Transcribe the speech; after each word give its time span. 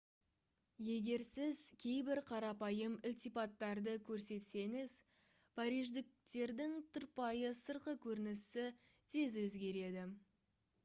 егер 0.83 1.23
сіз 1.25 1.57
кейбір 1.81 2.19
қарапайым 2.29 2.93
ілтипаттарды 3.09 3.91
көрсетсеңіз 4.07 4.95
париждіктердің 5.59 6.73
тұрпайы 6.97 7.51
сыртқы 7.59 7.93
көрінісі 8.07 8.65
тез 9.17 9.37
өзгереді 9.45 10.07